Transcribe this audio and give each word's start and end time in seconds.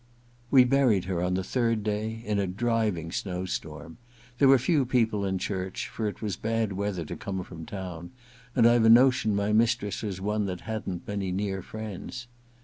We 0.49 0.63
buried 0.63 1.05
her 1.05 1.21
on 1.21 1.35
the 1.35 1.43
third 1.43 1.83
day, 1.83 2.23
in 2.25 2.39
a 2.39 2.47
driving 2.47 3.11
snow 3.11 3.45
storm. 3.45 3.99
There 4.39 4.47
were 4.47 4.57
few 4.57 4.83
people 4.83 5.25
in 5.25 5.35
the 5.35 5.39
church, 5.41 5.89
for 5.89 6.07
it 6.07 6.23
was 6.23 6.37
bad 6.37 6.73
weather 6.73 7.05
to 7.05 7.15
come 7.15 7.43
from 7.43 7.67
town, 7.67 8.09
and 8.55 8.65
I've 8.65 8.83
a 8.85 8.89
notion 8.89 9.35
my 9.35 9.53
mistress 9.53 10.01
was 10.01 10.19
one 10.19 10.47
that 10.47 10.61
hadn't 10.61 11.07
many 11.07 11.31
near 11.31 11.61
friends. 11.61 12.25